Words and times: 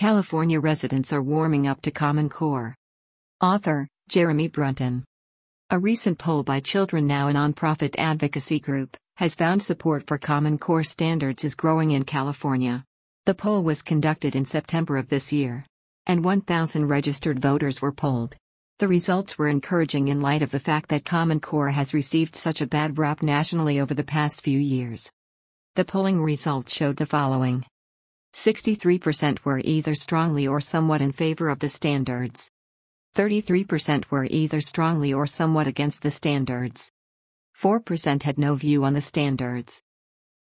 California 0.00 0.58
residents 0.58 1.12
are 1.12 1.22
warming 1.22 1.66
up 1.66 1.82
to 1.82 1.90
Common 1.90 2.30
Core. 2.30 2.74
Author, 3.42 3.86
Jeremy 4.08 4.48
Brunton. 4.48 5.04
A 5.68 5.78
recent 5.78 6.18
poll 6.18 6.42
by 6.42 6.58
Children 6.58 7.06
Now, 7.06 7.28
a 7.28 7.34
nonprofit 7.34 7.96
advocacy 7.98 8.60
group, 8.60 8.96
has 9.16 9.34
found 9.34 9.62
support 9.62 10.06
for 10.06 10.16
Common 10.16 10.56
Core 10.56 10.84
standards 10.84 11.44
is 11.44 11.54
growing 11.54 11.90
in 11.90 12.04
California. 12.04 12.82
The 13.26 13.34
poll 13.34 13.62
was 13.62 13.82
conducted 13.82 14.34
in 14.34 14.46
September 14.46 14.96
of 14.96 15.10
this 15.10 15.34
year. 15.34 15.66
And 16.06 16.24
1,000 16.24 16.88
registered 16.88 17.38
voters 17.38 17.82
were 17.82 17.92
polled. 17.92 18.36
The 18.78 18.88
results 18.88 19.36
were 19.36 19.48
encouraging 19.48 20.08
in 20.08 20.22
light 20.22 20.40
of 20.40 20.50
the 20.50 20.60
fact 20.60 20.88
that 20.88 21.04
Common 21.04 21.40
Core 21.40 21.68
has 21.68 21.92
received 21.92 22.34
such 22.34 22.62
a 22.62 22.66
bad 22.66 22.96
rap 22.96 23.22
nationally 23.22 23.78
over 23.78 23.92
the 23.92 24.02
past 24.02 24.40
few 24.40 24.58
years. 24.58 25.12
The 25.76 25.84
polling 25.84 26.22
results 26.22 26.74
showed 26.74 26.96
the 26.96 27.04
following 27.04 27.66
63% 28.34 29.38
were 29.44 29.60
either 29.64 29.94
strongly 29.94 30.46
or 30.46 30.60
somewhat 30.60 31.02
in 31.02 31.12
favor 31.12 31.48
of 31.48 31.58
the 31.58 31.68
standards. 31.68 32.50
33% 33.16 34.04
were 34.10 34.24
either 34.24 34.60
strongly 34.60 35.12
or 35.12 35.26
somewhat 35.26 35.66
against 35.66 36.02
the 36.02 36.10
standards. 36.10 36.92
4% 37.60 38.22
had 38.22 38.38
no 38.38 38.54
view 38.54 38.84
on 38.84 38.94
the 38.94 39.00
standards. 39.00 39.82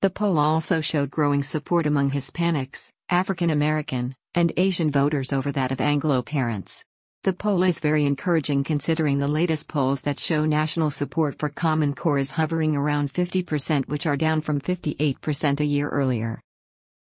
The 0.02 0.10
poll 0.10 0.38
also 0.38 0.82
showed 0.82 1.12
growing 1.12 1.44
support 1.44 1.86
among 1.86 2.12
Hispanics, 2.12 2.92
African 3.10 3.50
American, 3.50 4.16
and 4.34 4.52
Asian 4.58 4.92
voters 4.92 5.32
over 5.32 5.52
that 5.52 5.72
of 5.72 5.80
Anglo 5.80 6.22
parents. 6.22 6.84
The 7.24 7.34
poll 7.34 7.64
is 7.64 7.80
very 7.80 8.06
encouraging 8.06 8.64
considering 8.64 9.18
the 9.18 9.28
latest 9.28 9.68
polls 9.68 10.02
that 10.04 10.20
show 10.20 10.46
national 10.46 10.92
support 10.92 11.40
for 11.40 11.50
Common 11.50 11.96
Core 11.96 12.20
is 12.20 12.32
hovering 12.32 12.76
around 12.76 13.14
50%, 13.14 13.88
which 13.88 14.06
are 14.06 14.18
down 14.18 14.42
from 14.42 14.62
58% 14.62 15.60
a 15.60 15.66
year 15.66 15.90
earlier. 15.90 16.42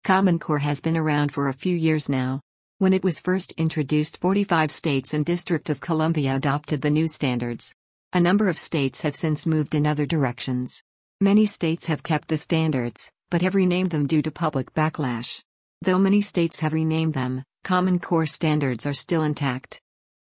Common 0.05 0.41
Core 0.41 0.59
has 0.59 0.80
been 0.80 0.97
around 0.97 1.30
for 1.30 1.47
a 1.47 1.55
few 1.55 1.77
years 1.77 2.09
now. 2.09 2.41
When 2.79 2.93
it 2.93 3.05
was 3.05 3.20
first 3.20 3.52
introduced, 3.52 4.16
45 4.16 4.73
states 4.73 5.15
and 5.15 5.24
District 5.24 5.70
of 5.70 5.80
Columbia 5.80 6.34
adopted 6.34 6.82
the 6.82 6.90
new 6.90 7.07
standards. 7.07 7.73
A 8.13 8.18
number 8.18 8.49
of 8.49 8.59
states 8.59 9.02
have 9.02 9.15
since 9.15 9.46
moved 9.46 9.76
in 9.76 9.87
other 9.87 10.04
directions. 10.04 10.82
Many 11.21 11.46
states 11.46 11.87
have 11.87 12.02
kept 12.02 12.26
the 12.26 12.37
standards, 12.37 13.13
but 13.30 13.43
have 13.43 13.54
renamed 13.54 13.91
them 13.91 14.09
due 14.09 14.23
to 14.23 14.32
public 14.32 14.74
backlash. 14.74 15.45
Though 15.82 16.01
many 16.01 16.21
states 16.21 16.59
have 16.59 16.73
renamed 16.73 17.15
them, 17.15 17.45
Common 17.63 18.01
Core 18.01 18.26
standards 18.26 18.85
are 18.87 18.95
still 18.95 19.23
intact. 19.23 19.80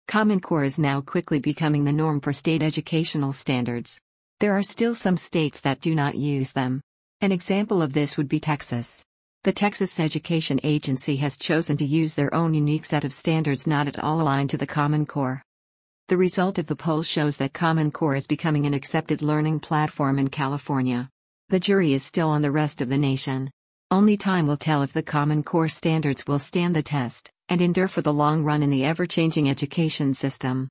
Common 0.08 0.42
Core 0.42 0.64
is 0.64 0.78
now 0.78 1.02
quickly 1.02 1.40
becoming 1.40 1.86
the 1.86 1.92
norm 1.92 2.22
for 2.22 2.34
state 2.34 2.62
educational 2.62 3.34
standards. 3.34 4.00
There 4.40 4.54
are 4.54 4.62
still 4.62 4.94
some 4.94 5.18
states 5.18 5.62
that 5.62 5.82
do 5.82 5.96
not 5.96 6.14
use 6.14 6.52
them. 6.52 6.82
An 7.20 7.32
example 7.32 7.82
of 7.82 7.94
this 7.94 8.16
would 8.16 8.30
be 8.30 8.40
Texas. 8.40 9.04
The 9.46 9.54
Texas 9.54 10.00
Education 10.00 10.60
Agency 10.64 11.18
has 11.18 11.38
chosen 11.38 11.78
to 11.78 11.86
use 11.86 12.16
their 12.16 12.34
own 12.34 12.56
unique 12.56 12.84
set 12.84 13.06
of 13.06 13.14
standards 13.14 13.68
not 13.68 13.88
at 13.88 14.00
all 14.00 14.20
aligned 14.20 14.50
to 14.50 14.58
the 14.58 14.66
Common 14.66 15.06
Core. 15.06 15.44
The 16.08 16.18
result 16.18 16.58
of 16.58 16.66
the 16.66 16.76
poll 16.76 17.04
shows 17.04 17.38
that 17.38 17.54
Common 17.54 17.92
Core 17.92 18.16
is 18.16 18.26
becoming 18.26 18.66
an 18.66 18.74
accepted 18.74 19.22
learning 19.22 19.60
platform 19.60 20.18
in 20.18 20.30
California. 20.30 21.12
The 21.50 21.60
jury 21.60 21.94
is 21.94 22.02
still 22.02 22.30
on 22.30 22.42
the 22.42 22.50
rest 22.50 22.82
of 22.82 22.90
the 22.90 22.98
nation. 22.98 23.52
Only 23.92 24.18
time 24.18 24.48
will 24.48 24.58
tell 24.58 24.82
if 24.82 24.94
the 24.94 25.04
Common 25.04 25.44
Core 25.44 25.68
standards 25.68 26.26
will 26.26 26.40
stand 26.40 26.76
the 26.76 26.82
test 26.82 27.30
and 27.48 27.62
endure 27.62 27.88
for 27.88 28.02
the 28.02 28.12
long 28.12 28.44
run 28.44 28.64
in 28.64 28.72
the 28.72 28.84
ever 28.84 29.06
changing 29.06 29.48
education 29.48 30.16
system. 30.16 30.70